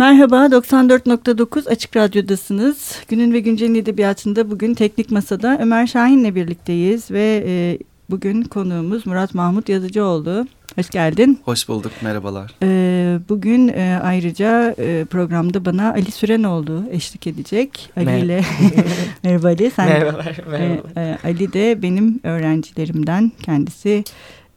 [0.00, 2.96] Merhaba, 94.9 Açık Radyo'dasınız.
[3.08, 7.78] Günün ve Güncel'in edebiyatında bugün Teknik Masa'da Ömer Şahin'le birlikteyiz ve e,
[8.10, 10.46] bugün konuğumuz Murat Mahmut Yazıcıoğlu.
[10.76, 11.40] Hoş geldin.
[11.44, 12.54] Hoş bulduk, merhabalar.
[12.62, 17.90] Ee, bugün e, ayrıca e, programda bana Ali Sürenoğlu eşlik edecek.
[17.96, 18.40] Ali Mer ile
[19.22, 19.70] Merhaba Ali.
[19.70, 20.96] Sen, merhabalar, merhabalar.
[20.96, 24.04] E, e, Ali de benim öğrencilerimden kendisi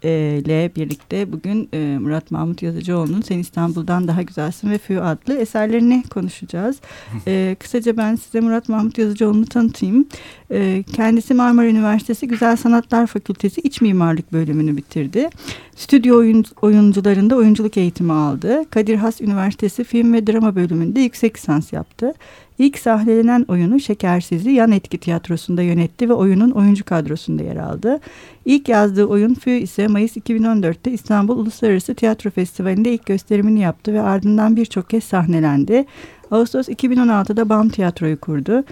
[0.10, 6.04] ile birlikte bugün e, Murat Mahmut Yazıcıoğlu'nun Sen İstanbul'dan Daha Güzelsin ve Fü adlı eserlerini
[6.10, 6.78] konuşacağız.
[7.28, 10.06] E, kısaca ben size Murat Mahmut Yazıcıoğlu'nu tanıtayım.
[10.52, 15.30] E, kendisi Marmara Üniversitesi Güzel Sanatlar Fakültesi İç Mimarlık bölümünü bitirdi.
[15.76, 18.66] Stüdyo oyun, oyuncularında oyunculuk eğitimi aldı.
[18.70, 22.14] Kadir Has Üniversitesi Film ve Drama bölümünde yüksek lisans yaptı.
[22.60, 28.00] İlk sahnelenen oyunu Şekersiz'i yan etki tiyatrosunda yönetti ve oyunun oyuncu kadrosunda yer aldı.
[28.46, 34.02] İlk yazdığı oyun Fü ise Mayıs 2014'te İstanbul Uluslararası Tiyatro Festivali'nde ilk gösterimini yaptı ve
[34.02, 35.86] ardından birçok kez sahnelendi.
[36.32, 38.64] Ağustos 2016'da BAM Tiyatro'yu kurdu.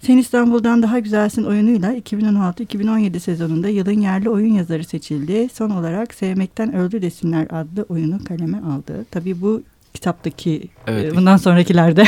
[0.00, 5.48] Sen İstanbul'dan Daha Güzelsin oyunuyla 2016-2017 sezonunda yılın yerli oyun yazarı seçildi.
[5.52, 9.06] Son olarak Sevmekten Öldü Desinler adlı oyunu kaleme aldı.
[9.10, 9.62] Tabii bu
[9.94, 12.04] kitaptaki evet, e, bundan sonrakilerde.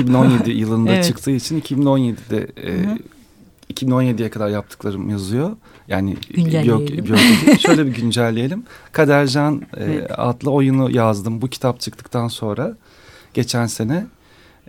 [0.00, 1.04] 2017 yılında evet.
[1.04, 5.56] çıktığı için 2017'de e, 2017'ye kadar yaptıklarım yazıyor.
[5.88, 7.04] Yani güncelleyelim.
[7.04, 7.18] Biyog,
[7.60, 8.64] şöyle bir güncelleyelim.
[8.92, 10.10] Kadercan e, evet.
[10.16, 12.76] adlı oyunu yazdım bu kitap çıktıktan sonra
[13.34, 14.06] geçen sene.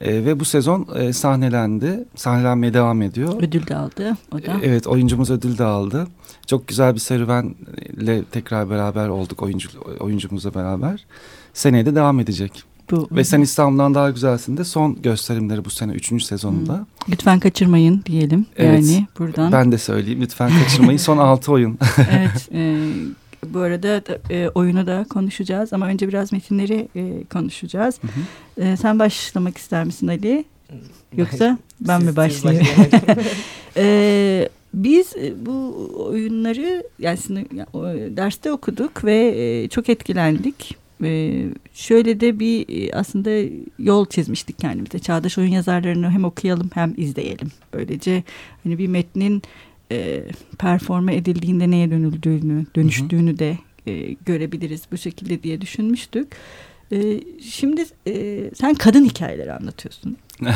[0.01, 2.05] E, ve bu sezon e, sahnelendi.
[2.15, 3.41] Sahnelenmeye devam ediyor.
[3.41, 4.51] Ödül de aldı o da.
[4.51, 6.07] E, evet oyuncumuz ödül de aldı.
[6.47, 11.05] Çok güzel bir serüvenle tekrar beraber olduk oyuncu, oyuncumuzla beraber.
[11.53, 12.63] Seneye de devam edecek.
[12.91, 16.73] Bu, Ve Sen İstanbul'dan Daha Güzelsin de son gösterimleri bu sene üçüncü sezonunda.
[16.73, 16.85] Hı.
[17.09, 18.45] Lütfen kaçırmayın diyelim.
[18.57, 19.51] Evet, yani buradan.
[19.51, 21.79] Ben de söyleyeyim lütfen kaçırmayın son altı oyun.
[22.11, 22.49] evet.
[22.53, 22.77] E,
[23.53, 27.99] bu arada e, oyunu da konuşacağız ama önce biraz metinleri e, konuşacağız.
[28.01, 28.67] Hı hı.
[28.67, 30.45] E, sen başlamak ister misin Ali?
[31.17, 32.67] Yoksa ben siz, mi başlayayım?
[33.77, 35.73] e, biz e, bu
[36.09, 37.17] oyunları yani
[38.17, 40.86] derste okuduk ve e, çok etkilendik.
[41.03, 43.49] Ee, şöyle de bir e, aslında
[43.79, 44.99] yol çizmiştik kendimize.
[44.99, 47.51] Çağdaş oyun yazarlarını hem okuyalım hem izleyelim.
[47.73, 48.23] Böylece
[48.63, 49.41] hani bir metnin
[49.91, 50.23] e,
[50.59, 53.39] performa edildiğinde neye dönüldüğünü, dönüştüğünü hı hı.
[53.39, 56.27] de e, görebiliriz bu şekilde diye düşünmüştük.
[56.91, 60.17] E, şimdi e, sen kadın hikayeleri anlatıyorsun.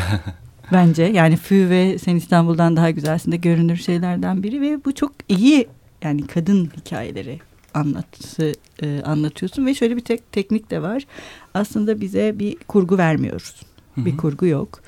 [0.72, 5.12] Bence yani Fü ve Sen İstanbul'dan daha güzelsin de görünür şeylerden biri ve bu çok
[5.29, 5.68] iyi
[6.02, 7.40] yani kadın hikayeleri
[7.74, 11.04] anlatısı e, anlatıyorsun ve şöyle bir tek teknik de var.
[11.54, 13.56] Aslında bize bir kurgu vermiyoruz.
[13.96, 14.06] Hı hı.
[14.06, 14.82] Bir kurgu yok.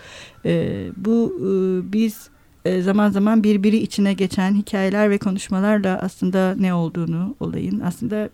[0.46, 1.50] E, bu e,
[1.94, 2.30] biz
[2.66, 8.30] e, zaman zaman birbiri içine geçen hikayeler ve konuşmalarla aslında ne olduğunu olayın aslında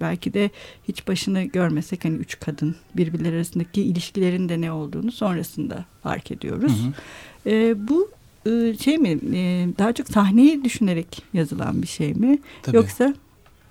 [0.00, 0.50] belki de
[0.88, 6.72] hiç başını görmesek hani üç kadın birbirleri arasındaki ilişkilerin de ne olduğunu sonrasında fark ediyoruz.
[6.72, 7.54] Hı hı.
[7.54, 8.10] E, bu
[8.46, 12.76] e, şey mi e, daha çok sahneyi düşünerek yazılan bir şey mi Tabii.
[12.76, 13.14] yoksa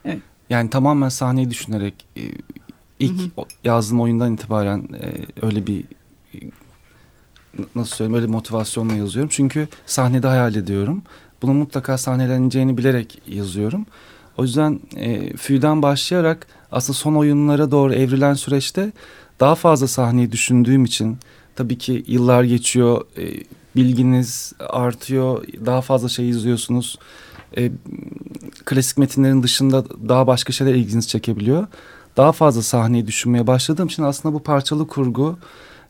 [0.05, 0.19] Evet.
[0.49, 2.21] Yani tamamen sahneyi düşünerek e,
[2.99, 3.45] ilk hı hı.
[3.63, 5.83] yazdığım oyundan itibaren e, öyle bir
[7.75, 9.29] nasıl söyleyeyim öyle motivasyonla yazıyorum.
[9.33, 11.01] Çünkü sahnede hayal ediyorum.
[11.41, 13.85] Bunun mutlaka sahneleneceğini bilerek yazıyorum.
[14.37, 18.91] O yüzden e, Fü'den başlayarak aslında son oyunlara doğru evrilen süreçte
[19.39, 21.17] daha fazla sahneyi düşündüğüm için
[21.55, 23.43] tabii ki yıllar geçiyor, e,
[23.75, 26.99] bilginiz artıyor, daha fazla şey izliyorsunuz
[27.57, 27.71] e,
[28.65, 31.67] klasik metinlerin dışında daha başka şeyler ilginizi çekebiliyor.
[32.17, 35.37] Daha fazla sahneyi düşünmeye başladığım için aslında bu parçalı kurgu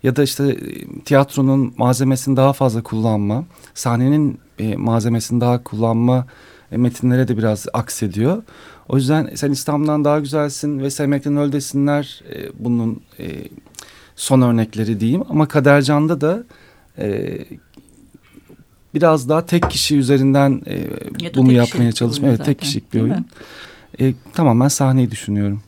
[0.04, 6.26] ya da işte e, tiyatronun malzemesini daha fazla kullanma, sahnenin e, malzemesini daha kullanma
[6.72, 8.44] e, metinlere de biraz aksediyor.
[8.90, 13.26] O yüzden sen İstanbul'dan daha güzelsin ve sevmekten öl desinler e, bunun e,
[14.16, 15.24] son örnekleri diyeyim.
[15.30, 16.44] Ama Kadercan'da da
[16.98, 17.38] e,
[18.94, 22.28] biraz daha tek kişi üzerinden e, bunu yapmaya çalışma.
[22.28, 23.26] Evet tek kişilik bir oyun.
[24.00, 25.62] E, tamamen sahneyi düşünüyorum.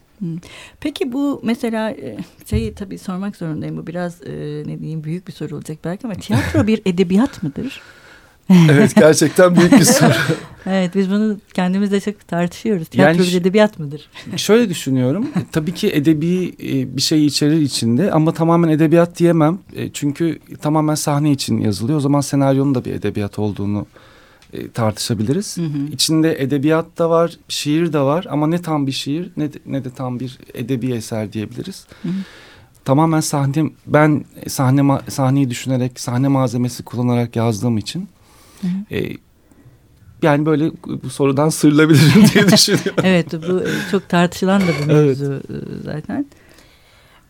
[0.79, 2.17] Peki bu mesela e,
[2.49, 3.77] şeyi tabii sormak zorundayım.
[3.77, 7.81] Bu biraz e, ne diyeyim büyük bir soru olacak belki ama tiyatro bir edebiyat mıdır?
[8.71, 10.13] evet gerçekten büyük bir soru.
[10.65, 12.87] evet biz bunu kendimizle çok tartışıyoruz.
[12.87, 14.09] Tiyatro yani, bir edebiyat mıdır?
[14.35, 15.27] şöyle düşünüyorum.
[15.51, 19.59] Tabii ki edebi e, bir şey içerir içinde ama tamamen edebiyat diyemem.
[19.75, 21.97] E, çünkü tamamen sahne için yazılıyor.
[21.97, 23.85] O zaman senaryonun da bir edebiyat olduğunu
[24.53, 25.57] e, tartışabiliriz.
[25.57, 25.91] Hı hı.
[25.91, 29.83] İçinde edebiyat da var, şiir de var ama ne tam bir şiir ne de, ne
[29.83, 31.85] de tam bir edebi eser diyebiliriz.
[32.01, 32.13] Hı hı.
[32.85, 38.07] Tamamen sahne ben sahne sahneyi düşünerek sahne malzemesi kullanarak yazdığım için
[38.91, 39.17] e,
[40.21, 40.71] yani böyle
[41.03, 43.03] bu sorudan sırılabilirim diye düşünüyorum.
[43.03, 45.63] evet bu çok tartışılan da bir mevzu evet.
[45.83, 46.25] zaten.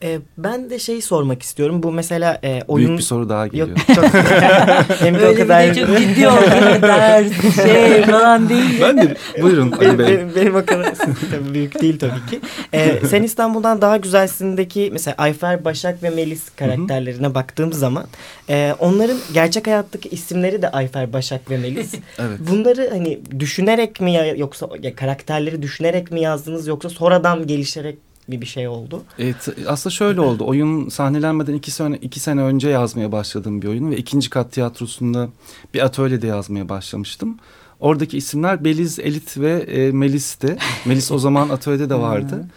[0.06, 1.82] E, ben de şeyi sormak istiyorum.
[1.82, 2.86] Bu mesela e, oyun...
[2.86, 3.68] Büyük bir soru daha geliyor.
[3.68, 4.04] Yok çok...
[5.00, 5.74] Hem de o kadar...
[5.74, 6.82] çok ciddi oldu.
[6.82, 8.80] ders, şey falan değil.
[8.80, 10.06] Ben de buyurun Ali Bey.
[10.06, 10.94] Benim, benim o kadar
[11.30, 12.40] tabii büyük değil tabii ki.
[12.72, 17.34] E, Sen İstanbul'dan Daha Güzelsin'deki mesela Ayfer, Başak ve Melis karakterlerine Hı -hı.
[17.34, 18.06] baktığım zaman
[18.50, 21.94] e, onların gerçek hayattaki isimleri de Ayfer, Başak ve Melis.
[22.18, 22.38] evet.
[22.50, 28.46] Bunları hani düşünerek mi yoksa ya, karakterleri düşünerek mi yazdınız yoksa sonradan gelişerek bir bir
[28.46, 29.02] şey oldu.
[29.18, 30.44] Evet, aslında şöyle oldu.
[30.46, 35.28] Oyun sahnelenmeden iki sene, iki sene önce yazmaya başladığım bir oyun ve ikinci kat tiyatrosunda
[35.74, 37.38] bir atölyede yazmaya başlamıştım.
[37.80, 40.56] Oradaki isimler Beliz, Elit ve e, Melis'ti.
[40.84, 42.48] Melis o zaman atölyede de vardı.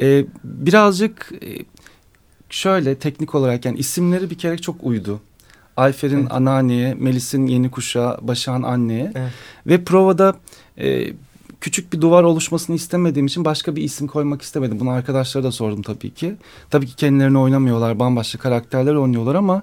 [0.00, 1.64] e, birazcık e,
[2.50, 5.20] şöyle teknik olarak yani isimleri bir kere çok uydu.
[5.76, 6.32] Ayfer'in evet.
[6.32, 9.12] anneanneye, Melis'in yeni kuşağı, Başak'ın anneye.
[9.14, 9.32] Evet.
[9.66, 10.34] Ve provada
[10.78, 11.12] e,
[11.64, 14.80] küçük bir duvar oluşmasını istemediğim için başka bir isim koymak istemedim.
[14.80, 16.36] Bunu arkadaşlara da sordum tabii ki.
[16.70, 19.62] Tabii ki kendilerini oynamıyorlar, bambaşka karakterler oynuyorlar ama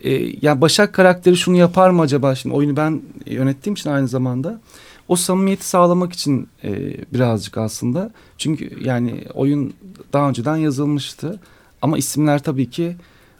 [0.00, 2.34] e, yani Başak karakteri şunu yapar mı acaba?
[2.34, 4.60] Şimdi oyunu ben yönettiğim için aynı zamanda
[5.08, 8.10] o samimiyeti sağlamak için e, birazcık aslında.
[8.38, 9.74] Çünkü yani oyun
[10.12, 11.40] daha önceden yazılmıştı.
[11.82, 12.96] Ama isimler tabii ki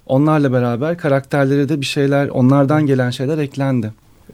[0.06, 3.92] onlarla beraber karakterlere de bir şeyler, onlardan gelen şeyler eklendi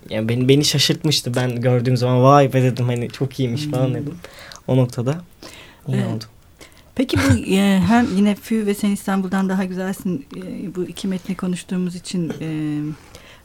[0.08, 1.34] yani beni, beni şaşırtmıştı.
[1.34, 3.94] Ben gördüğüm zaman vay be dedim hani çok iyiymiş falan hmm.
[3.94, 4.14] dedim.
[4.66, 5.20] O noktada
[5.88, 6.06] iyi evet.
[6.06, 6.24] oldu.
[6.94, 11.36] Peki bu e, hem yine Fü ve Sen İstanbul'dan daha güzelsin e, bu iki metni
[11.36, 12.80] konuştuğumuz için e,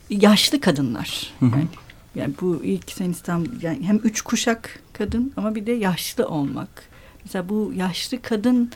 [0.10, 1.34] yaşlı kadınlar.
[1.42, 1.68] Yani,
[2.16, 6.84] yani bu ilk Sen İstanbul yani hem üç kuşak kadın ama bir de yaşlı olmak.
[7.24, 8.72] Mesela bu yaşlı kadın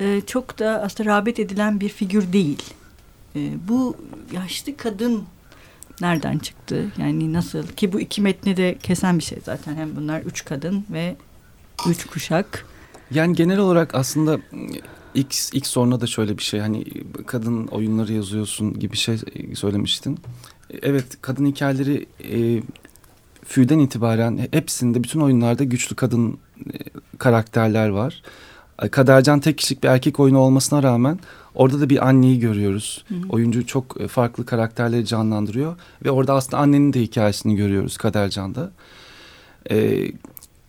[0.00, 2.62] e, çok da aslında rağbet edilen bir figür değil.
[3.36, 3.96] E, bu
[4.32, 5.24] yaşlı kadın
[6.00, 6.92] nereden çıktı?
[6.98, 7.66] Yani nasıl?
[7.66, 9.74] Ki bu iki metni de kesen bir şey zaten.
[9.74, 11.16] Hem bunlar üç kadın ve
[11.88, 12.66] üç kuşak.
[13.10, 14.38] Yani genel olarak aslında
[15.14, 16.60] ilk, ilk soruna da şöyle bir şey.
[16.60, 16.84] Hani
[17.26, 19.16] kadın oyunları yazıyorsun gibi şey
[19.54, 20.18] söylemiştin.
[20.82, 22.62] Evet kadın hikayeleri e,
[23.44, 26.38] Fü'den itibaren hepsinde bütün oyunlarda güçlü kadın
[26.72, 26.78] e,
[27.18, 28.22] karakterler var.
[28.90, 31.18] Kadercan tek kişilik bir erkek oyunu olmasına rağmen
[31.54, 33.04] Orada da bir anneyi görüyoruz.
[33.08, 33.18] Hı hı.
[33.28, 35.76] Oyuncu çok e, farklı karakterleri canlandırıyor.
[36.04, 38.70] Ve orada aslında annenin de hikayesini görüyoruz Kadercan'da.
[39.70, 40.12] Ee,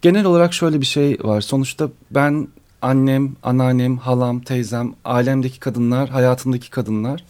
[0.02, 1.42] genel olarak şöyle bir şey var.
[1.42, 2.48] Sonuçta ben
[2.82, 7.24] annem, anneannem, halam, teyzem, ailemdeki kadınlar, hayatımdaki kadınlar.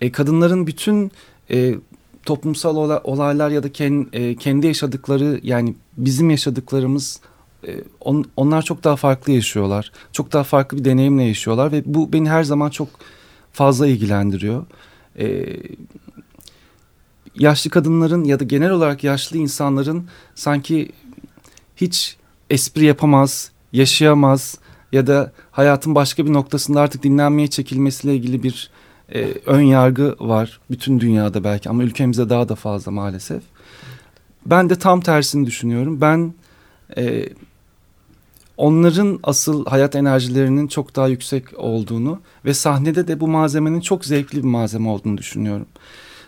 [0.00, 1.12] E, kadınların bütün
[1.50, 1.74] e,
[2.24, 7.29] toplumsal olaylar ya da kendi, e, kendi yaşadıkları yani bizim yaşadıklarımız e,
[8.00, 9.92] on, onlar çok daha farklı yaşıyorlar.
[10.12, 12.88] Çok daha farklı bir deneyimle yaşıyorlar ve bu beni her zaman çok
[13.52, 14.66] fazla ilgilendiriyor.
[15.18, 15.56] E,
[17.34, 20.92] yaşlı kadınların ya da genel olarak yaşlı insanların sanki
[21.76, 22.16] hiç
[22.50, 24.58] espri yapamaz, yaşayamaz
[24.92, 28.70] ya da hayatın başka bir noktasında artık dinlenmeye çekilmesiyle ilgili bir
[29.14, 33.42] e, ön yargı var bütün dünyada belki ama ülkemizde daha da fazla maalesef.
[34.46, 36.00] Ben de tam tersini düşünüyorum.
[36.00, 36.34] Ben
[36.96, 37.28] e,
[38.60, 44.38] onların asıl hayat enerjilerinin çok daha yüksek olduğunu ve sahnede de bu malzemenin çok zevkli
[44.38, 45.66] bir malzeme olduğunu düşünüyorum.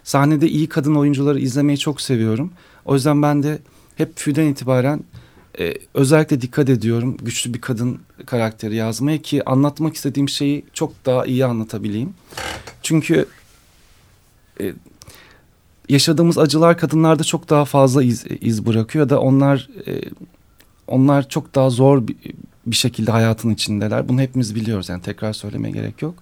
[0.04, 2.52] Sahnede iyi kadın oyuncuları izlemeyi çok seviyorum.
[2.84, 3.58] O yüzden ben de
[3.96, 5.00] hep füden itibaren
[5.58, 11.26] e, özellikle dikkat ediyorum güçlü bir kadın karakteri yazmaya ki anlatmak istediğim şeyi çok daha
[11.26, 12.14] iyi anlatabileyim.
[12.82, 13.26] Çünkü
[14.60, 14.72] e,
[15.88, 20.00] yaşadığımız acılar kadınlarda çok daha fazla iz, iz bırakıyor da onlar e,
[20.86, 22.16] onlar çok daha zor bir,
[22.66, 24.08] bir şekilde hayatın içindeler.
[24.08, 26.14] Bunu hepimiz biliyoruz yani tekrar söylemeye gerek yok.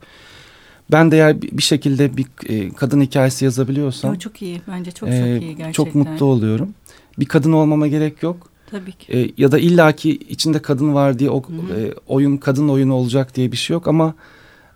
[0.91, 4.15] Ben de eğer bir şekilde bir e, kadın hikayesi yazabiliyorsam...
[4.15, 5.73] Yo, çok iyi bence çok e, çok iyi gerçekten.
[5.73, 6.75] Çok mutlu oluyorum.
[7.19, 8.37] Bir kadın olmama gerek yok.
[8.71, 9.19] Tabii ki.
[9.19, 11.43] E, ya da illaki içinde kadın var diye o,
[11.77, 14.15] e, oyun kadın oyunu olacak diye bir şey yok ama...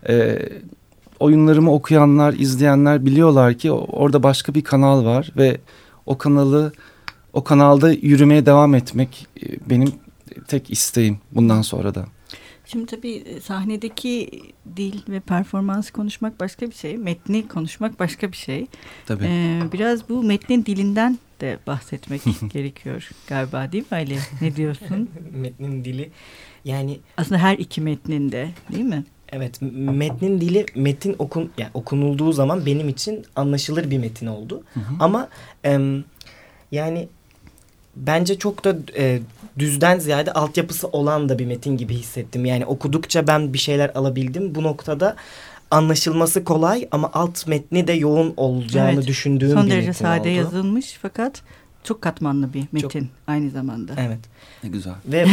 [0.09, 0.39] E,
[1.21, 5.61] oyunlarımı okuyanlar, izleyenler biliyorlar ki orada başka bir kanal var ve
[6.07, 6.73] o kanalı
[7.35, 9.93] o kanalda yürümeye devam etmek e, benim
[10.49, 12.07] tek isteğim bundan sonra da.
[12.67, 14.43] Şimdi tabii e, sahnedeki
[14.77, 16.97] dil ve performans konuşmak başka bir şey.
[16.97, 18.67] Metni konuşmak başka bir şey.
[19.07, 19.25] Tabii.
[19.25, 22.23] Ee, biraz bu metnin dilinden de bahsetmek
[22.53, 24.19] gerekiyor galiba değil mi Ali?
[24.41, 25.11] Ne diyorsun?
[25.33, 26.11] metnin dili
[26.65, 27.01] yani...
[27.17, 29.05] Aslında her iki metninde değil mi?
[29.29, 34.63] Evet metnin dili metin okun yani okunulduğu zaman benim için anlaşılır bir metin oldu.
[34.75, 34.95] Hı hı.
[35.01, 35.29] Ama
[35.65, 35.79] e,
[36.73, 37.09] yani
[37.97, 39.21] bence çok da e,
[39.59, 42.45] düzden ziyade altyapısı olan da bir metin gibi hissettim.
[42.45, 44.55] Yani okudukça ben bir şeyler alabildim.
[44.55, 45.17] Bu noktada
[45.71, 49.07] anlaşılması kolay ama alt metni de yoğun olacağını evet.
[49.07, 50.29] düşündüğüm Son bir derece metin sade oldu.
[50.29, 51.43] yazılmış fakat
[51.85, 53.93] çok katmanlı bir metin çok, aynı zamanda.
[53.99, 54.19] Evet.
[54.63, 54.95] Ne güzel.
[55.07, 55.27] Ve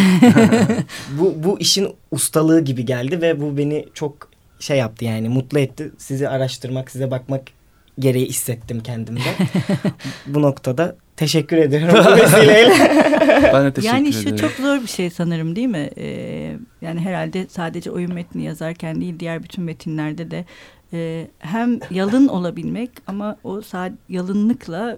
[1.19, 5.91] bu, bu işin ustalığı gibi geldi ve bu beni çok şey yaptı yani mutlu etti.
[5.97, 7.41] Sizi araştırmak, size bakmak
[7.99, 9.19] gereği hissettim kendimde.
[10.27, 12.73] Bu noktada teşekkür ediyorum bu vesileyle.
[13.53, 14.29] ben de teşekkür yani ederim.
[14.29, 15.89] şu çok zor bir şey sanırım değil mi?
[15.97, 20.45] Ee, yani herhalde sadece oyun metni yazarken değil diğer bütün metinlerde de
[20.93, 23.61] e, hem yalın olabilmek ama o
[24.09, 24.97] yalınlıkla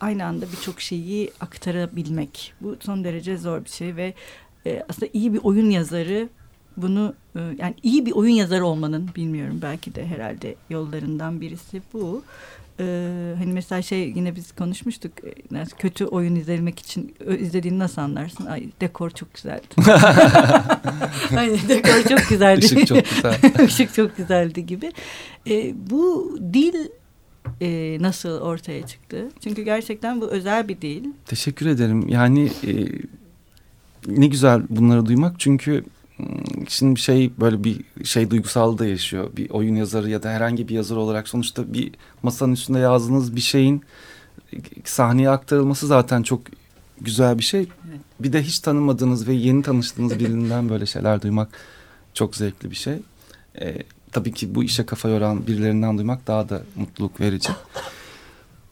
[0.00, 2.54] aynı anda birçok şeyi aktarabilmek.
[2.60, 4.14] Bu son derece zor bir şey ve
[4.66, 6.28] e, aslında iyi bir oyun yazarı
[6.76, 12.22] bunu e, yani iyi bir oyun yazarı olmanın bilmiyorum belki de herhalde yollarından birisi bu.
[12.80, 15.12] Ee, hani mesela şey yine biz konuşmuştuk.
[15.24, 18.46] E, kötü oyun izlemek için izlediğini nasıl anlarsın?
[18.46, 19.66] Ay dekor çok güzeldi.
[21.36, 22.64] Aynen dekor çok güzeldi.
[22.64, 23.38] Işık çok güzel.
[23.66, 24.92] Işık çok güzeldi gibi.
[25.50, 26.74] Ee, bu dil
[27.60, 29.28] e, nasıl ortaya çıktı?
[29.40, 31.04] Çünkü gerçekten bu özel bir dil.
[31.26, 32.08] Teşekkür ederim.
[32.08, 32.72] Yani e,
[34.06, 35.84] ne güzel bunları duymak çünkü
[36.68, 39.30] şimdi şey böyle bir şey duygusal da yaşıyor.
[39.36, 41.92] Bir oyun yazarı ya da herhangi bir yazar olarak sonuçta bir
[42.22, 43.82] masanın üstünde yazdığınız bir şeyin
[44.84, 46.40] sahneye aktarılması zaten çok
[47.00, 47.68] güzel bir şey.
[48.20, 51.48] Bir de hiç tanımadığınız ve yeni tanıştığınız birinden böyle şeyler duymak
[52.14, 52.94] çok zevkli bir şey.
[53.60, 53.76] Ee,
[54.12, 57.48] tabii ki bu işe kafa yoran birilerinden duymak daha da mutluluk verici.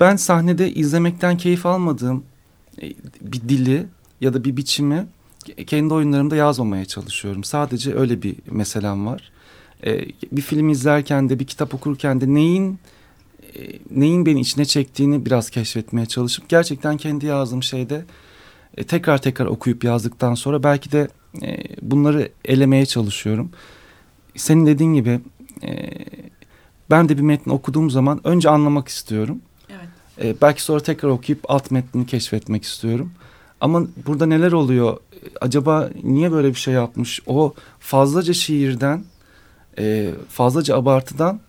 [0.00, 2.24] Ben sahnede izlemekten keyif almadığım
[2.82, 2.88] e,
[3.20, 3.86] bir dili
[4.20, 5.06] ya da bir biçimi
[5.66, 7.44] kendi oyunlarımda yazmamaya çalışıyorum.
[7.44, 9.32] Sadece öyle bir meselem var.
[9.86, 12.78] Ee, bir film izlerken de bir kitap okurken de neyin
[13.56, 18.04] e, neyin beni içine çektiğini biraz keşfetmeye çalışıp gerçekten kendi yazdığım şeyde
[18.76, 21.08] e, tekrar tekrar okuyup yazdıktan sonra belki de
[21.42, 23.50] e, bunları elemeye çalışıyorum.
[24.36, 25.20] Senin dediğin gibi
[25.62, 25.90] e,
[26.90, 29.40] ben de bir metni okuduğum zaman önce anlamak istiyorum.
[29.70, 29.88] Evet.
[30.24, 33.12] E, belki sonra tekrar okuyup alt metnini keşfetmek istiyorum.
[33.60, 34.96] Ama burada neler oluyor?
[35.40, 37.20] Acaba niye böyle bir şey yapmış?
[37.26, 39.04] O fazlaca şiirden,
[39.78, 41.40] e, fazlaca abartıdan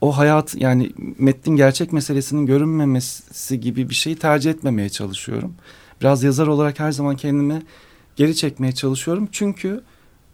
[0.00, 5.54] o hayat yani metnin gerçek meselesinin görünmemesi gibi bir şeyi tercih etmemeye çalışıyorum.
[6.00, 7.62] Biraz yazar olarak her zaman kendimi
[8.16, 9.28] geri çekmeye çalışıyorum.
[9.32, 9.82] Çünkü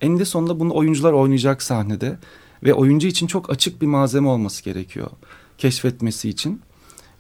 [0.01, 2.19] eninde sonunda bunu oyuncular oynayacak sahnede
[2.63, 5.11] ve oyuncu için çok açık bir malzeme olması gerekiyor
[5.59, 6.63] keşfetmesi için.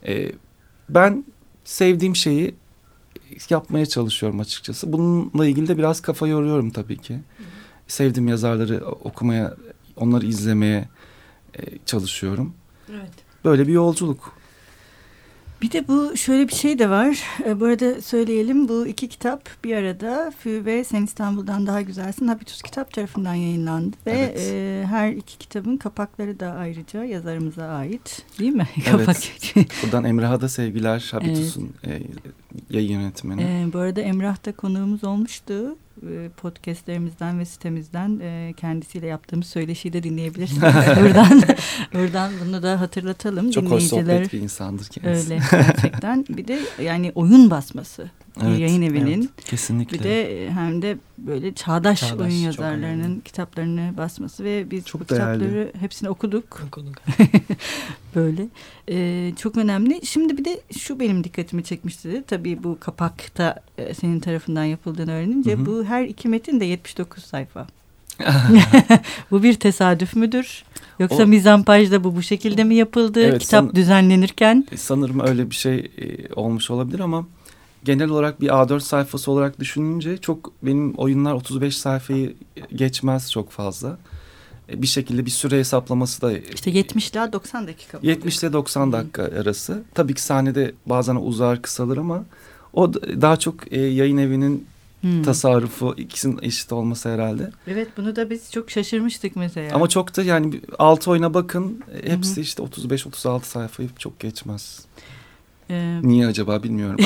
[0.06, 0.32] Ee,
[0.88, 1.24] ben
[1.64, 2.54] sevdiğim şeyi
[3.50, 4.92] yapmaya çalışıyorum açıkçası.
[4.92, 7.14] Bununla ilgili de biraz kafa yoruyorum tabii ki.
[7.14, 7.42] Hı.
[7.88, 9.56] Sevdiğim yazarları okumaya,
[9.96, 10.88] onları izlemeye
[11.58, 12.54] e, çalışıyorum.
[12.90, 13.10] Evet.
[13.44, 14.39] Böyle bir yolculuk.
[15.62, 17.22] Bir de bu şöyle bir şey de var.
[17.46, 22.28] E, bu arada söyleyelim bu iki kitap bir arada Fü ve Sen İstanbul'dan Daha Güzelsin
[22.28, 23.96] Habitus kitap tarafından yayınlandı.
[24.06, 24.50] Ve evet.
[24.52, 28.68] e, her iki kitabın kapakları da ayrıca yazarımıza ait değil mi?
[28.90, 29.54] Evet.
[29.82, 32.02] Buradan Emrah'a da sevgiler Habitus'un evet.
[32.02, 33.42] e, yayın yönetmeni.
[33.42, 35.76] E, bu arada Emrah da konuğumuz olmuştu.
[36.02, 40.62] E, podcastlerimizden ve sitemizden e, kendisiyle yaptığımız söyleşiyi de dinleyebilirsiniz.
[41.00, 41.42] buradan
[41.94, 43.50] buradan bunu da hatırlatalım.
[43.50, 45.32] Çok hoş sohbet bir insandır kendisi.
[45.32, 46.24] Öyle gerçekten.
[46.28, 48.10] bir de yani oyun basması.
[48.42, 49.20] Evet, yayın evinin.
[49.20, 49.98] Evet, kesinlikle.
[49.98, 55.00] Bir de e, hem de böyle çağdaş, çağdaş oyun yazarlarının kitaplarını basması ve biz çok
[55.00, 55.38] bu değerli.
[55.38, 56.62] kitapları hepsini okuduk.
[56.68, 56.96] Okuduk.
[58.14, 58.48] böyle.
[58.88, 60.06] Ee, çok önemli.
[60.06, 62.24] Şimdi bir de şu benim dikkatimi çekmişti.
[62.26, 65.66] Tabii bu kapakta e, senin tarafından yapıldığını öğrenince hı hı.
[65.66, 67.66] bu her iki metin de 79 sayfa.
[69.30, 70.64] bu bir tesadüf müdür?
[70.98, 73.20] Yoksa o, mizampajda bu bu şekilde mi yapıldı?
[73.20, 74.66] Evet, Kitap san, düzenlenirken?
[74.76, 77.26] Sanırım öyle bir şey e, olmuş olabilir ama
[77.84, 82.34] genel olarak bir A4 sayfası olarak düşününce çok benim oyunlar 35 sayfayı
[82.74, 83.98] geçmez çok fazla.
[84.70, 86.38] E, bir şekilde bir süre hesaplaması da...
[86.38, 87.98] İşte 70 ile 90 dakika.
[88.02, 89.38] 70 ile 90 dakika hmm.
[89.38, 89.82] arası.
[89.94, 92.24] Tabii ki sahnede bazen uzar kısalır ama
[92.72, 94.66] o daha çok e, yayın evinin
[95.00, 95.22] hmm.
[95.22, 97.50] tasarrufu ikisinin eşit olması herhalde.
[97.66, 99.76] Evet bunu da biz çok şaşırmıştık mesela.
[99.76, 102.42] Ama çok da yani altı oyuna bakın hepsi hmm.
[102.42, 104.80] işte 35-36 sayfayı çok geçmez.
[105.70, 106.96] Ee, Niye acaba bilmiyorum.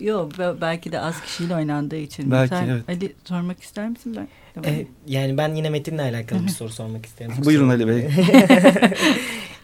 [0.00, 2.30] Yok belki de az kişiyle oynandığı için.
[2.30, 2.88] Belki Sen, evet.
[2.88, 4.16] Ali sormak ister misin?
[4.16, 4.28] Ben,
[4.64, 7.32] ee, yani ben yine Metin'le alakalı bir soru sormak isterim.
[7.44, 8.08] Buyurun Ali Bey.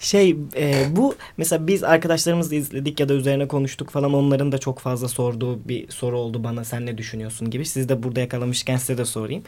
[0.00, 4.78] şey e, bu mesela biz arkadaşlarımızla izledik ya da üzerine konuştuk falan onların da çok
[4.78, 7.66] fazla sorduğu bir soru oldu bana sen ne düşünüyorsun gibi.
[7.66, 9.42] Siz de burada yakalamışken size de sorayım.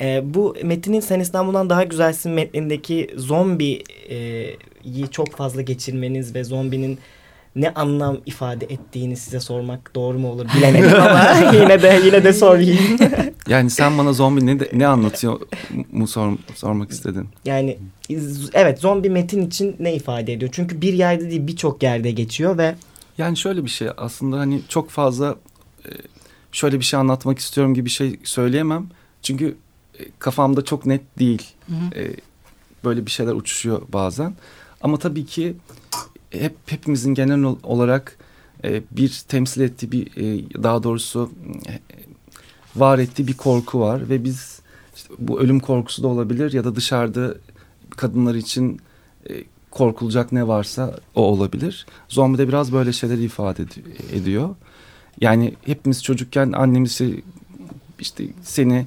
[0.00, 6.98] e, bu Metin'in Sen İstanbul'dan Daha Güzelsin metnindeki zombiyi e, çok fazla geçirmeniz ve zombinin
[7.56, 12.32] ne anlam ifade ettiğini size sormak doğru mu olur bilemedim ama yine de yine de
[12.32, 12.98] sorayım.
[13.48, 15.40] yani sen bana zombi ne ne anlatıyor
[15.92, 17.28] mu sor, sormak istedin?
[17.44, 17.78] Yani
[18.54, 20.50] evet zombi metin için ne ifade ediyor?
[20.54, 22.74] Çünkü bir yerde değil birçok yerde geçiyor ve
[23.18, 25.36] yani şöyle bir şey aslında hani çok fazla
[25.84, 25.90] e,
[26.52, 28.86] şöyle bir şey anlatmak istiyorum gibi bir şey söyleyemem.
[29.22, 29.56] Çünkü
[29.98, 31.42] e, kafamda çok net değil.
[31.68, 32.00] Hı hı.
[32.00, 32.16] E,
[32.84, 34.34] böyle bir şeyler uçuşuyor bazen.
[34.80, 35.56] Ama tabii ki
[36.32, 38.16] hep hepimizin genel olarak
[38.64, 41.30] e, bir temsil ettiği bir e, daha doğrusu
[41.68, 41.78] e,
[42.76, 44.60] var ettiği bir korku var ve biz
[44.96, 47.34] işte bu ölüm korkusu da olabilir ya da dışarıda
[47.90, 48.80] kadınlar için
[49.30, 49.32] e,
[49.70, 51.86] korkulacak ne varsa o olabilir.
[52.08, 53.70] Zombi de biraz böyle şeyler ifade ed
[54.12, 54.54] ediyor.
[55.20, 57.22] Yani hepimiz çocukken annemiz şey,
[57.98, 58.84] işte seni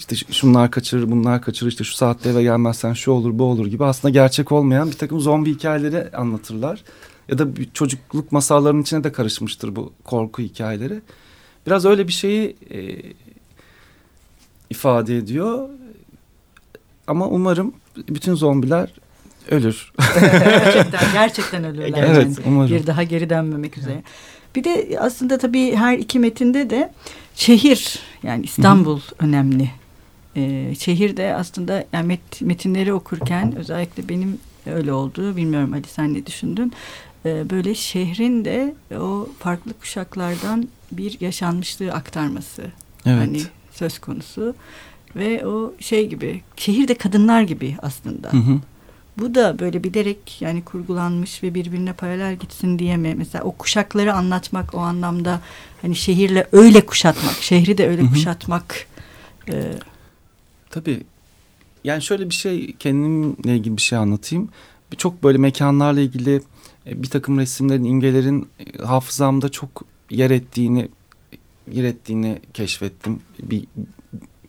[0.00, 3.84] işte şunlar kaçırır bunlar kaçırır işte şu saatte eve gelmezsen şu olur bu olur gibi
[3.84, 6.84] aslında gerçek olmayan bir takım zombi hikayeleri anlatırlar.
[7.28, 11.00] Ya da bir çocukluk masallarının içine de karışmıştır bu korku hikayeleri.
[11.66, 13.02] Biraz öyle bir şeyi e,
[14.70, 15.68] ifade ediyor.
[17.06, 17.72] Ama umarım
[18.08, 18.92] bütün zombiler
[19.50, 19.92] ölür.
[20.20, 22.04] gerçekten gerçekten ölürler.
[22.06, 22.34] Evet yani.
[22.46, 22.70] umarım.
[22.70, 24.02] Bir daha geri dönmemek üzere.
[24.54, 26.92] Bir de aslında tabii her iki metinde de
[27.34, 29.24] şehir yani İstanbul Hı -hı.
[29.24, 29.79] önemli.
[30.36, 35.36] Ee, şehir de aslında yani met, metinleri okurken özellikle benim öyle oldu.
[35.36, 36.72] Bilmiyorum Ali sen ne düşündün?
[37.26, 42.62] Ee, böyle şehrin de o farklı kuşaklardan bir yaşanmışlığı aktarması.
[43.06, 43.18] Evet.
[43.18, 44.54] Hani söz konusu.
[45.16, 48.32] Ve o şey gibi şehirde kadınlar gibi aslında.
[48.32, 48.60] Hı hı.
[49.18, 53.14] Bu da böyle bilerek yani kurgulanmış ve birbirine paralel gitsin diye mi?
[53.18, 55.40] Mesela o kuşakları anlatmak o anlamda
[55.82, 58.10] hani şehirle öyle kuşatmak, şehri de öyle hı hı.
[58.10, 58.86] kuşatmak.
[59.48, 59.72] E...
[60.70, 61.02] Tabii.
[61.84, 64.48] Yani şöyle bir şey kendimle ilgili bir şey anlatayım.
[64.96, 66.42] Çok böyle mekanlarla ilgili
[66.86, 70.88] e, bir takım resimlerin, imgelerin e, hafızamda çok yer ettiğini
[71.72, 73.20] yer ettiğini keşfettim.
[73.42, 73.64] Bir,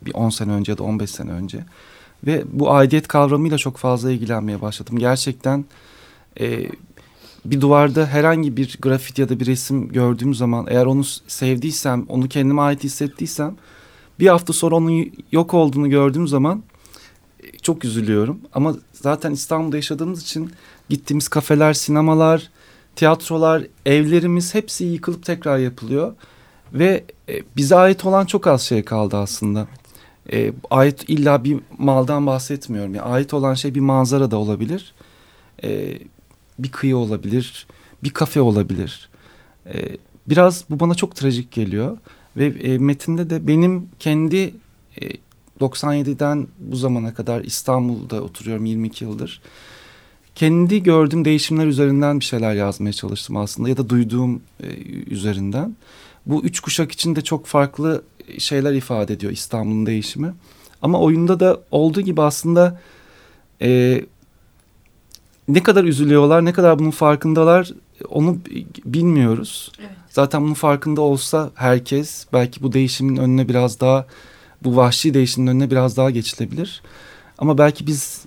[0.02, 1.64] bir 10 sene önce ya da 15 sene önce.
[2.26, 4.98] Ve bu aidiyet kavramıyla çok fazla ilgilenmeye başladım.
[4.98, 5.64] Gerçekten
[6.40, 6.66] e,
[7.44, 12.28] bir duvarda herhangi bir grafit ya da bir resim gördüğüm zaman eğer onu sevdiysem, onu
[12.28, 13.56] kendime ait hissettiysem
[14.22, 16.62] bir hafta sonra onun yok olduğunu gördüğüm zaman
[17.42, 18.40] e, çok üzülüyorum.
[18.54, 20.52] Ama zaten İstanbul'da yaşadığımız için
[20.88, 22.50] gittiğimiz kafeler, sinemalar,
[22.96, 26.14] tiyatrolar, evlerimiz hepsi yıkılıp tekrar yapılıyor.
[26.72, 29.66] Ve e, bize ait olan çok az şey kaldı aslında
[30.32, 32.94] e, ait illa bir maldan bahsetmiyorum.
[32.94, 34.94] Yani ait olan şey bir manzara da olabilir.
[35.64, 35.98] E,
[36.58, 37.66] bir kıyı olabilir.
[38.04, 39.08] Bir kafe olabilir.
[39.66, 39.96] E,
[40.28, 41.98] biraz bu bana çok trajik geliyor.
[42.36, 44.54] Ve e, metinde de benim kendi
[45.00, 45.08] e,
[45.60, 49.40] 97'den bu zamana kadar İstanbul'da oturuyorum 22 yıldır.
[50.34, 54.66] Kendi gördüğüm değişimler üzerinden bir şeyler yazmaya çalıştım aslında ya da duyduğum e,
[55.10, 55.76] üzerinden.
[56.26, 58.02] Bu üç kuşak için de çok farklı
[58.38, 60.34] şeyler ifade ediyor İstanbul'un değişimi.
[60.82, 62.80] Ama oyunda da olduğu gibi aslında
[63.62, 64.00] e,
[65.48, 67.72] ne kadar üzülüyorlar, ne kadar bunun farkındalar
[68.08, 68.38] onu
[68.84, 69.72] bilmiyoruz.
[69.80, 70.01] Evet.
[70.12, 74.06] Zaten bunun farkında olsa herkes belki bu değişimin önüne biraz daha
[74.64, 76.82] bu vahşi değişimin önüne biraz daha geçilebilir.
[77.38, 78.24] Ama belki biz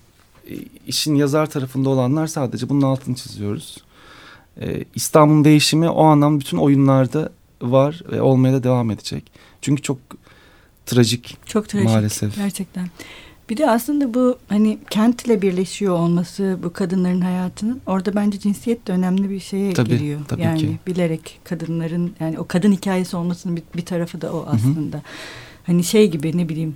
[0.49, 0.53] e,
[0.87, 3.77] işin yazar tarafında olanlar sadece bunun altını çiziyoruz.
[4.61, 7.29] Ee, İstanbul'un değişimi o anlamda bütün oyunlarda
[7.61, 9.31] var ve olmaya da devam edecek.
[9.61, 9.97] Çünkü çok
[10.85, 11.37] trajik.
[11.45, 12.35] Çok trajik maalesef.
[12.35, 12.89] gerçekten.
[13.49, 18.91] Bir de aslında bu hani kentle birleşiyor olması bu kadınların hayatının orada bence cinsiyet de
[18.91, 20.19] önemli bir şeye tabii, giriyor.
[20.27, 20.79] Tabii yani ki.
[20.87, 24.97] bilerek kadınların yani o kadın hikayesi olmasının bir, bir tarafı da o aslında.
[24.97, 25.05] Hı hı.
[25.65, 26.75] Hani şey gibi ne bileyim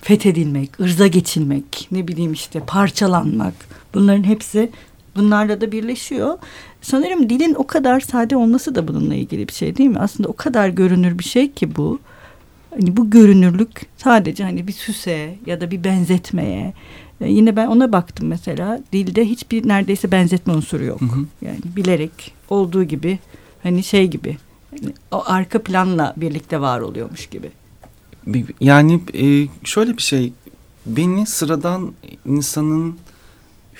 [0.00, 3.54] fethedilmek, ırza geçilmek, ne bileyim işte parçalanmak
[3.94, 4.70] bunların hepsi
[5.16, 6.38] bunlarla da birleşiyor.
[6.82, 9.98] Sanırım dilin o kadar sade olması da bununla ilgili bir şey değil mi?
[9.98, 11.98] Aslında o kadar görünür bir şey ki bu.
[12.80, 16.74] Hani bu görünürlük sadece hani bir süse ya da bir benzetmeye.
[17.20, 18.80] Ee, yine ben ona baktım mesela.
[18.92, 21.00] Dilde hiçbir neredeyse benzetme unsuru yok.
[21.00, 21.26] Hı hı.
[21.42, 23.18] Yani bilerek olduğu gibi
[23.62, 24.36] hani şey gibi.
[24.72, 27.50] Yani o arka planla birlikte var oluyormuş gibi.
[28.60, 30.32] Yani e, şöyle bir şey.
[30.86, 31.92] Beni sıradan
[32.26, 32.98] insanın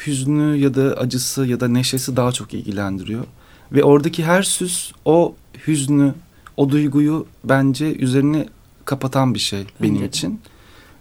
[0.06, 3.24] hüznü ya da acısı ya da neşesi daha çok ilgilendiriyor.
[3.72, 5.34] Ve oradaki her süs o
[5.66, 6.14] hüznü,
[6.56, 8.46] o duyguyu bence üzerine
[8.88, 10.40] kapatan bir şey benim Bence için.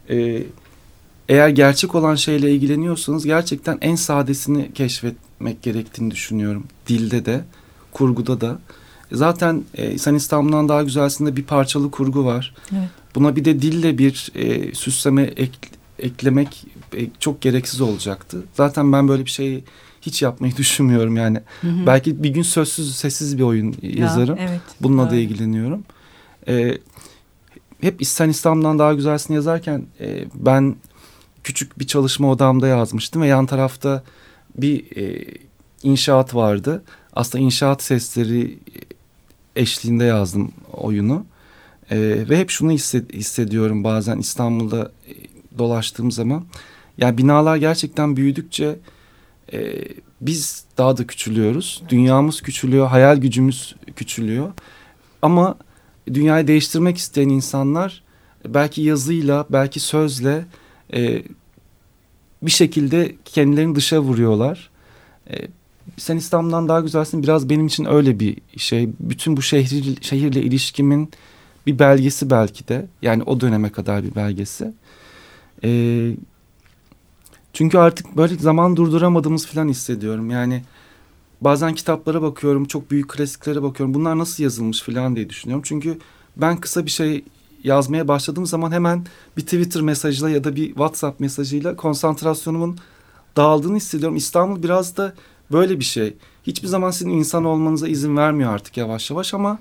[0.09, 0.43] Ee,
[1.29, 6.63] eğer gerçek olan şeyle ilgileniyorsanız gerçekten en sadesini keşfetmek gerektiğini düşünüyorum.
[6.87, 7.43] Dilde de,
[7.91, 8.59] kurguda da.
[9.11, 12.55] Zaten e, Sen İstanbul'dan daha güzelsinde bir parçalı kurgu var.
[12.71, 12.89] Evet.
[13.15, 15.51] Buna bir de dille bir e, süsleme ek,
[15.99, 16.65] eklemek
[16.97, 18.43] e, çok gereksiz olacaktı.
[18.53, 19.63] Zaten ben böyle bir şey
[20.01, 21.39] hiç yapmayı düşünmüyorum yani.
[21.61, 21.85] Hı hı.
[21.87, 24.37] Belki bir gün sözsüz sessiz bir oyun yazarım.
[24.37, 25.11] Ya, evet, Bununla doğru.
[25.11, 25.83] da ilgileniyorum.
[26.47, 26.77] Ee,
[27.81, 30.75] hep İsten İslam'dan daha güzelsin yazarken e, ben
[31.43, 34.03] küçük bir çalışma odamda yazmıştım ve yan tarafta
[34.55, 35.25] bir e,
[35.83, 36.83] inşaat vardı.
[37.13, 38.59] Aslında inşaat sesleri
[39.55, 41.25] eşliğinde yazdım oyunu.
[41.91, 41.97] E,
[42.29, 44.91] ve hep şunu hissediyorum bazen İstanbul'da
[45.57, 46.45] dolaştığım zaman
[46.97, 48.79] yani binalar gerçekten büyüdükçe
[49.53, 49.85] e,
[50.21, 51.83] biz daha da küçülüyoruz.
[51.89, 54.51] Dünyamız küçülüyor, hayal gücümüz küçülüyor.
[55.21, 55.55] Ama
[56.13, 58.03] dünyayı değiştirmek isteyen insanlar
[58.45, 60.45] belki yazıyla, belki sözle
[60.93, 61.23] e,
[62.41, 64.69] bir şekilde kendilerini dışa vuruyorlar.
[65.29, 65.35] E,
[65.97, 68.89] sen İstanbul'dan daha güzelsin biraz benim için öyle bir şey.
[68.99, 71.11] Bütün bu şehir, şehirle ilişkimin
[71.67, 72.87] bir belgesi belki de.
[73.01, 74.73] Yani o döneme kadar bir belgesi.
[75.63, 76.11] E,
[77.53, 80.29] çünkü artık böyle zaman durduramadığımız falan hissediyorum.
[80.31, 80.63] Yani
[81.41, 83.93] bazen kitaplara bakıyorum, çok büyük klasiklere bakıyorum.
[83.93, 85.63] Bunlar nasıl yazılmış falan diye düşünüyorum.
[85.65, 85.97] Çünkü
[86.37, 87.23] ben kısa bir şey
[87.63, 89.05] yazmaya başladığım zaman hemen
[89.37, 92.77] bir Twitter mesajıyla ya da bir WhatsApp mesajıyla konsantrasyonumun
[93.37, 94.15] dağıldığını hissediyorum.
[94.15, 95.13] İstanbul biraz da
[95.51, 96.13] böyle bir şey.
[96.43, 99.59] Hiçbir zaman sizin insan olmanıza izin vermiyor artık yavaş yavaş ama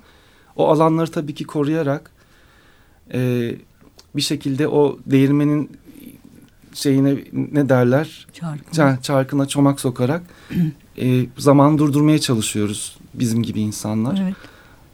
[0.57, 2.11] o alanları tabii ki koruyarak
[3.15, 3.53] e,
[4.17, 5.71] bir şekilde o değirmenin
[6.77, 8.27] şeyine ne derler?
[8.33, 9.03] Çarkına.
[9.03, 10.23] Çarkına çomak sokarak
[11.01, 14.21] e, zaman durdurmaya çalışıyoruz bizim gibi insanlar.
[14.25, 14.35] Evet.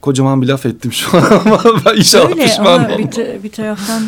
[0.01, 2.99] Kocaman bir laf ettim şu an ama ben inşallah Öyle pişman ama olmam.
[2.99, 4.03] bir, ta- bir taraftan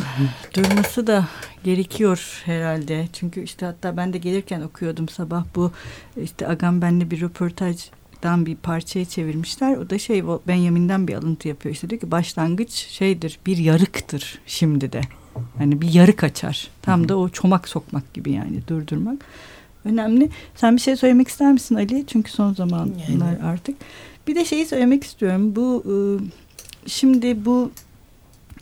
[0.54, 1.28] durması da
[1.64, 3.08] gerekiyor herhalde.
[3.12, 5.72] Çünkü işte hatta ben de gelirken okuyordum sabah bu
[6.22, 9.76] işte Agamben'le bir röportajdan bir parçaya çevirmişler.
[9.76, 11.74] O da şey Benjamin'den bir alıntı yapıyor.
[11.74, 15.00] İşte diyor ki başlangıç şeydir bir yarıktır şimdi de.
[15.58, 16.68] Hani bir yarık açar.
[16.82, 19.24] Tam da o çomak sokmak gibi yani durdurmak.
[19.84, 20.30] Önemli.
[20.54, 22.04] Sen bir şey söylemek ister misin Ali?
[22.06, 23.42] Çünkü son zamanlar Yani.
[23.42, 23.76] artık.
[24.26, 25.56] Bir de şeyi söylemek istiyorum.
[25.56, 25.94] Bu e,
[26.88, 27.70] şimdi bu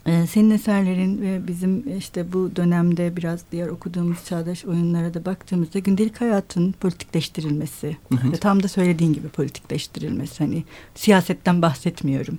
[0.07, 5.79] e, senin eserlerin ve bizim işte bu dönemde biraz diğer okuduğumuz çağdaş oyunlara da baktığımızda
[5.79, 12.39] gündelik hayatın politikleştirilmesi ve tam da söylediğin gibi politikleştirilmesi hani siyasetten bahsetmiyorum.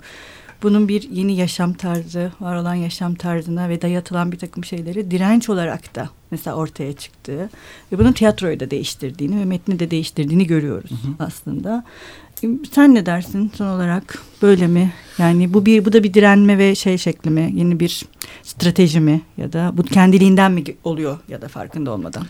[0.64, 5.50] Bunun bir yeni yaşam tarzı, var olan yaşam tarzına ve dayatılan bir takım şeyleri direnç
[5.50, 7.50] olarak da mesela ortaya çıktığı
[7.92, 11.84] ve bunun tiyatroyu da değiştirdiğini ve metni de değiştirdiğini görüyoruz aslında.
[12.72, 14.94] Sen ne dersin son olarak böyle mi?
[15.18, 17.52] Yani bu bir bu da bir direnme ve şey şekli mi?
[17.56, 18.06] Yeni bir
[18.44, 22.26] strateji mi ya da bu kendiliğinden mi oluyor ya da farkında olmadan?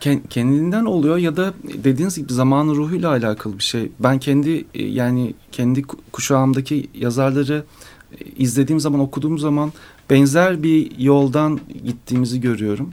[0.00, 1.54] Ken- kendinden oluyor ya da
[1.84, 3.90] dediğiniz gibi zamanın ruhuyla alakalı bir şey.
[4.00, 7.64] Ben kendi e, yani kendi ku- kuşağımdaki yazarları
[8.12, 9.72] e, izlediğim zaman okuduğum zaman
[10.10, 12.92] benzer bir yoldan gittiğimizi görüyorum.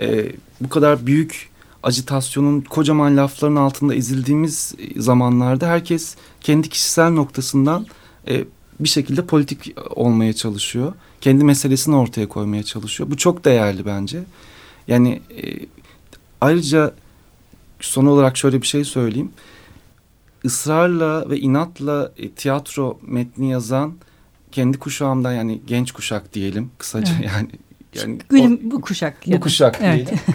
[0.00, 1.48] E, bu kadar büyük
[1.82, 7.86] acitasyonun kocaman lafların altında ezildiğimiz e, zamanlarda herkes kendi kişisel noktasından
[8.28, 8.44] e,
[8.80, 10.92] bir şekilde politik olmaya çalışıyor.
[11.20, 13.10] Kendi meselesini ortaya koymaya çalışıyor.
[13.10, 14.22] Bu çok değerli bence.
[14.88, 15.42] Yani e,
[16.42, 16.94] ayrıca
[17.80, 19.30] son olarak şöyle bir şey söyleyeyim.
[20.44, 23.94] Israrla ve inatla e, tiyatro metni yazan
[24.52, 27.30] kendi kuşağımdan yani genç kuşak diyelim kısaca Evet.
[27.34, 27.48] yani
[27.94, 29.16] yani Gülüm bu kuşak.
[29.26, 30.06] o- ya bu kuşak Evet.
[30.06, 30.18] diyelim.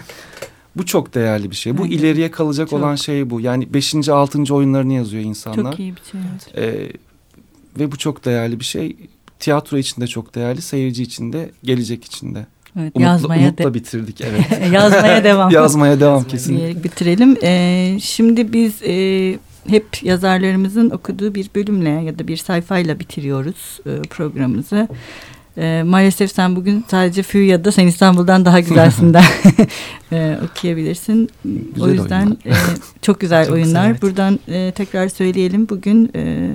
[0.76, 1.78] Bu çok değerli bir şey.
[1.78, 1.88] Bu de.
[1.88, 2.78] ileriye kalacak Çok.
[2.78, 3.40] olan şey bu.
[3.40, 5.70] Yani beşinci, altıncı oyunlarını yazıyor insanlar.
[5.72, 6.20] Çok iyi bir şey.
[6.54, 6.58] evet.
[6.58, 6.92] Ee,
[7.80, 8.96] ve bu çok değerli bir şey.
[9.38, 12.46] Tiyatro için de çok değerli, seyirci için de, gelecek için de.
[12.80, 14.72] Evet, Umutla, yazmaya umutla de- bitirdik evet.
[14.72, 15.50] yazmaya devam.
[15.50, 17.36] Yazmaya devam diyerek bitirelim.
[17.42, 19.38] Ee, şimdi biz e,
[19.68, 24.88] hep yazarlarımızın okuduğu bir bölümle ya da bir sayfayla bitiriyoruz e, programımızı.
[25.58, 29.24] E, maalesef sen bugün sadece Fü ya da Sen İstanbul'dan daha güzelsinden
[30.12, 31.28] e, okuyabilirsin.
[31.80, 32.52] o Güzel yüzden e,
[33.02, 33.66] çok güzel Çok oyunlar.
[33.68, 34.02] güzel, evet.
[34.02, 35.68] Buradan e, tekrar söyleyelim.
[35.68, 36.48] Bugün e,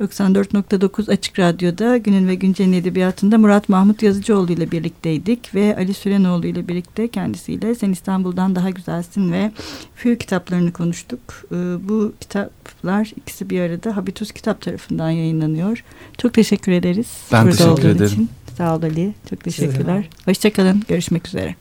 [0.00, 6.46] 94.9 Açık Radyo'da Günün ve Güncel'in edebiyatında Murat Mahmut Yazıcıoğlu ile birlikteydik ve Ali Sürenoğlu
[6.46, 9.52] ile birlikte kendisiyle Sen İstanbul'dan Daha Güzelsin ve
[9.94, 11.20] Fü kitaplarını konuştuk.
[11.52, 11.56] Ee,
[11.88, 15.84] bu kitaplar ikisi bir arada Habitus Kitap tarafından yayınlanıyor.
[16.18, 17.08] Çok teşekkür ederiz.
[17.32, 18.06] Ben burada teşekkür ederim.
[18.06, 18.28] Için.
[18.58, 19.14] Sağ ol Ali.
[19.30, 20.08] Çok teşekkürler.
[20.24, 20.82] Hoşçakalın.
[20.88, 21.54] Görüşmek üzere.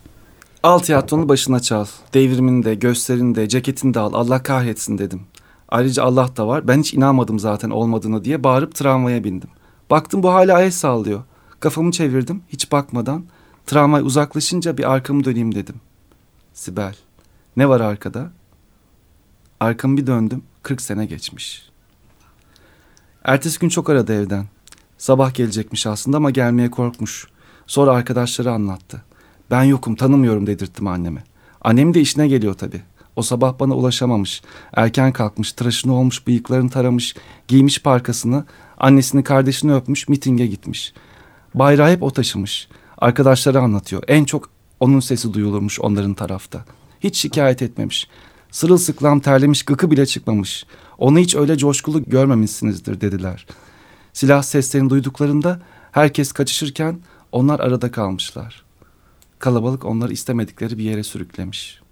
[0.63, 1.85] Al tiyatronu başına çal.
[2.13, 4.13] Devrimini de, gösterini de, ceketini de al.
[4.13, 5.21] Allah kahretsin dedim.
[5.69, 6.67] Ayrıca Allah da var.
[6.67, 9.49] Ben hiç inanmadım zaten olmadığını diye bağırıp tramvaya bindim.
[9.89, 11.23] Baktım bu hala el sallıyor.
[11.59, 13.25] Kafamı çevirdim hiç bakmadan.
[13.65, 15.75] Tramvay uzaklaşınca bir arkamı döneyim dedim.
[16.53, 16.95] Sibel.
[17.57, 18.31] Ne var arkada?
[19.59, 20.43] Arkamı bir döndüm.
[20.63, 21.69] 40 sene geçmiş.
[23.23, 24.45] Ertesi gün çok aradı evden.
[24.97, 27.27] Sabah gelecekmiş aslında ama gelmeye korkmuş.
[27.67, 29.03] Sonra arkadaşları anlattı.
[29.51, 31.23] Ben yokum tanımıyorum dedirttim anneme.
[31.61, 32.81] Annem de işine geliyor tabii.
[33.17, 34.41] O sabah bana ulaşamamış.
[34.73, 37.15] Erken kalkmış, tıraşını olmuş, bıyıklarını taramış,
[37.47, 38.45] giymiş parkasını,
[38.77, 40.93] annesini kardeşini öpmüş, mitinge gitmiş.
[41.53, 42.67] Bayrağı hep o taşımış.
[42.97, 44.03] Arkadaşları anlatıyor.
[44.07, 44.49] En çok
[44.79, 46.65] onun sesi duyulurmuş onların tarafta.
[46.99, 48.07] Hiç şikayet etmemiş.
[48.51, 50.65] Sırılsıklam terlemiş, gıkı bile çıkmamış.
[50.97, 53.47] Onu hiç öyle coşkulu görmemişsinizdir dediler.
[54.13, 56.99] Silah seslerini duyduklarında herkes kaçışırken
[57.31, 58.63] onlar arada kalmışlar.
[59.39, 61.86] kalabalık onları istemedikleri bir yere sürüklemiş.